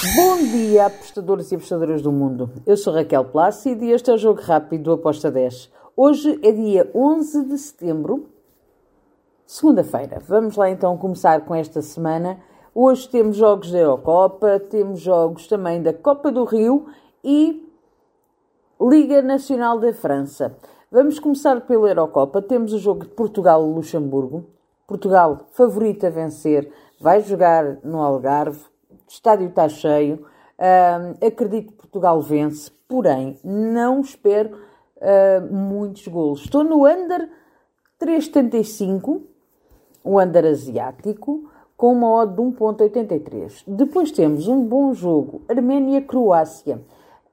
[0.00, 2.52] Bom dia, apostadores e apostadoras do mundo.
[2.64, 5.72] Eu sou Raquel Plácido e este é o Jogo Rápido do Aposta 10.
[5.96, 8.28] Hoje é dia 11 de setembro,
[9.44, 10.22] segunda-feira.
[10.24, 12.38] Vamos lá então começar com esta semana.
[12.72, 16.86] Hoje temos jogos da Eurocopa, temos jogos também da Copa do Rio
[17.24, 17.68] e
[18.80, 20.56] Liga Nacional da França.
[20.92, 22.40] Vamos começar pela Eurocopa.
[22.40, 24.44] Temos o jogo de Portugal-Luxemburgo.
[24.86, 26.70] Portugal favorito a vencer,
[27.00, 28.60] vai jogar no Algarve
[29.12, 30.26] estádio está cheio.
[30.58, 34.58] Uh, acredito que Portugal vence, porém não espero
[34.96, 36.40] uh, muitos golos.
[36.40, 37.28] Estou no under
[38.00, 39.22] 3,75,
[40.02, 43.62] o under asiático, com uma odd de 1,83.
[43.66, 46.80] Depois temos um bom jogo, Arménia-Croácia.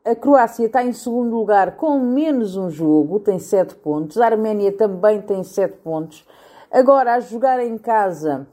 [0.06, 4.20] A Croácia está em segundo lugar com menos um jogo, tem 7 pontos.
[4.20, 6.24] A Arménia também tem 7 pontos.
[6.72, 8.48] Agora, a jogar em casa,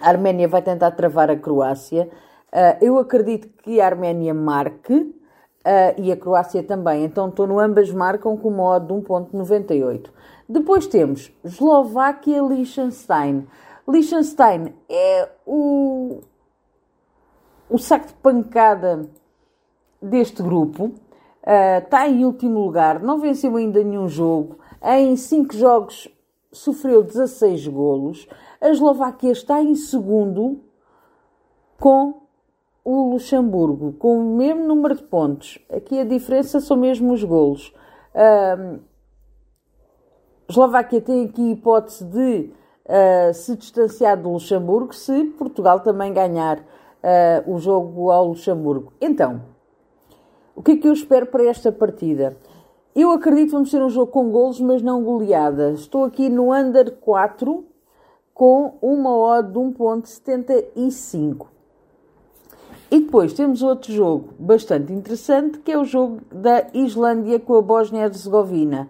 [0.00, 2.08] a Arménia vai tentar travar a Croácia.
[2.52, 5.14] Uh, eu acredito que a Arménia marque uh,
[5.96, 7.04] e a Croácia também.
[7.04, 10.10] Então estou no ambas marcam com uma odd de 1.98.
[10.48, 13.46] Depois temos Eslováquia-Liechtenstein.
[13.88, 16.20] Liechtenstein é o,
[17.68, 19.08] o saco de pancada
[20.02, 20.92] deste grupo.
[21.42, 24.58] Uh, está em último lugar, não venceu ainda nenhum jogo.
[24.82, 26.08] Em 5 jogos
[26.52, 28.28] sofreu 16 golos.
[28.60, 30.60] A Eslováquia está em segundo
[31.78, 32.20] com
[32.84, 35.58] o Luxemburgo com o mesmo número de pontos.
[35.70, 37.72] Aqui a diferença são mesmo os golos.
[38.14, 38.78] a
[40.48, 42.50] Eslováquia tem aqui hipótese de
[42.86, 48.92] uh, se distanciar do Luxemburgo se Portugal também ganhar uh, o jogo ao Luxemburgo.
[49.00, 49.42] Então,
[50.54, 52.36] o que é que eu espero para esta partida?
[52.94, 55.80] Eu acredito que vamos ter um jogo com golos, mas não goleadas.
[55.80, 57.64] Estou aqui no under 4
[58.34, 61.46] com uma odd de 1.75.
[62.90, 67.62] E depois temos outro jogo bastante interessante, que é o jogo da Islândia com a
[67.62, 68.88] Bósnia-Herzegovina.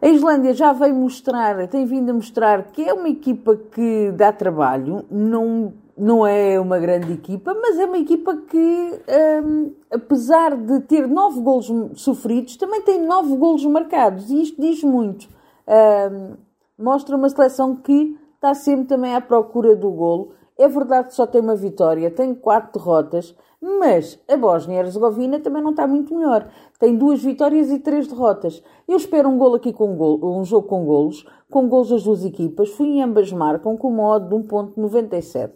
[0.00, 4.32] A Islândia já veio mostrar, tem vindo a mostrar que é uma equipa que dá
[4.32, 9.00] trabalho, não, não é uma grande equipa, mas é uma equipa que,
[9.44, 14.82] um, apesar de ter nove golos sofridos, também tem nove golos marcados, e isto diz
[14.84, 15.28] muito.
[15.66, 16.36] Um,
[16.78, 21.26] mostra uma seleção que está sempre também à procura do golo é verdade que só
[21.26, 26.48] tem uma vitória, tem quatro derrotas, mas a Bósnia-Herzegovina também não está muito melhor.
[26.80, 28.62] Tem duas vitórias e três derrotas.
[28.88, 32.70] Eu espero um gol aqui com um jogo com golos, com golos das duas equipas.
[32.70, 35.50] Fui em ambas marcam com uma odd de 1.97.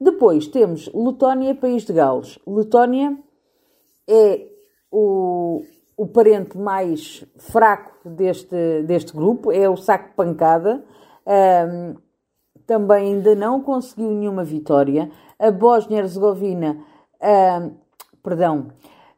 [0.00, 2.38] Depois temos Letónia País de Gales.
[2.46, 3.18] Letónia
[4.08, 4.46] é
[4.90, 5.62] o,
[5.96, 10.84] o parente mais fraco deste, deste grupo, é o saco pancada.
[11.26, 11.96] Um,
[12.70, 15.10] também ainda não conseguiu nenhuma vitória.
[15.40, 16.76] A Bósnia-Herzegovina,
[17.20, 17.74] uh,
[18.22, 18.68] perdão,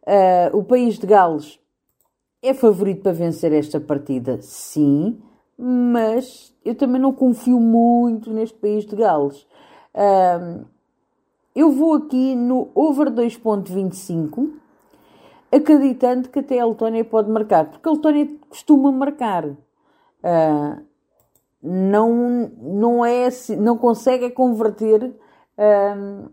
[0.06, 1.60] uh, o país de Gales
[2.42, 5.20] é favorito para vencer esta partida, sim,
[5.58, 9.46] mas eu também não confio muito neste país de Gales.
[9.94, 10.64] Uh,
[11.54, 14.50] eu vou aqui no over 2.25,
[15.54, 19.44] acreditando que até a Letónia pode marcar, porque a Letónia costuma marcar.
[19.44, 20.91] Uh,
[21.62, 25.14] não, não é assim, não consegue converter
[25.56, 26.28] um,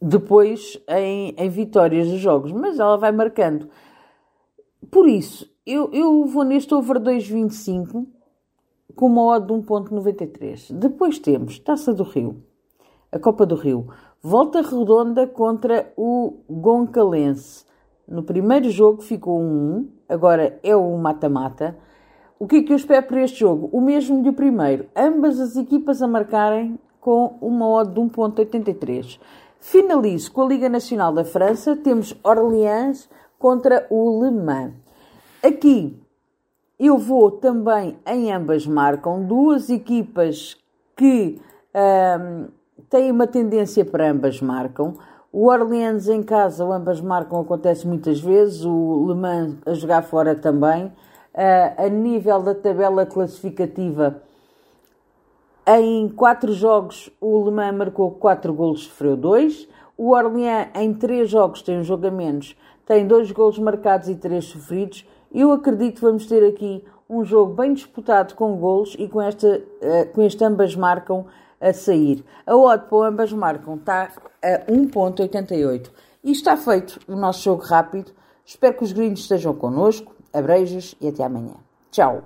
[0.00, 3.68] depois em, em vitórias dos jogos, mas ela vai marcando.
[4.90, 8.06] Por isso, eu, eu vou neste over 2.25
[8.94, 10.72] com uma odd de 1.93.
[10.72, 12.42] Depois temos Taça do Rio,
[13.12, 13.88] a Copa do Rio,
[14.22, 17.66] volta redonda contra o Goncalense.
[18.08, 21.76] No primeiro jogo ficou um 1, agora é o mata-mata.
[22.38, 23.70] O que é que eu espero para este jogo?
[23.72, 24.86] O mesmo do primeiro.
[24.94, 29.18] Ambas as equipas a marcarem com uma odd de 1.83.
[29.58, 31.74] Finalizo com a Liga Nacional da França.
[31.76, 33.08] Temos Orleans
[33.38, 34.74] contra o Le Mans.
[35.42, 35.98] Aqui
[36.78, 39.24] eu vou também em ambas marcam.
[39.24, 40.58] Duas equipas
[40.94, 41.40] que
[41.74, 42.48] um,
[42.90, 44.92] têm uma tendência para ambas marcam.
[45.32, 48.62] O Orleans em casa, o ambas marcam, acontece muitas vezes.
[48.62, 50.92] O Le Mans a jogar fora também.
[51.36, 54.22] A nível da tabela classificativa,
[55.66, 59.68] em quatro jogos o Le Mans marcou quatro golos, sofreu dois.
[59.98, 62.56] O Orleans em três jogos tem um jogo a menos,
[62.86, 65.04] tem dois golos marcados e três sofridos.
[65.34, 69.58] Eu acredito que vamos ter aqui um jogo bem disputado com golos e com, esta,
[69.58, 71.26] uh, com este ambas marcam
[71.60, 72.24] a sair.
[72.46, 74.12] A odd para ambas marcam está
[74.42, 75.90] a 1.88.
[76.22, 78.12] E está feito o nosso jogo rápido.
[78.44, 80.15] Espero que os gringos estejam connosco.
[80.32, 81.54] Abreijos e até amanhã.
[81.90, 82.22] Tchau!